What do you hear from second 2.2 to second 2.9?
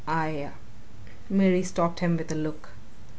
a look.